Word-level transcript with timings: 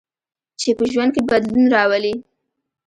چې 0.59 0.69
په 0.77 0.83
ژوند 0.91 1.11
کې 1.15 1.21
بدلون 1.29 1.65
راولي. 1.75 2.13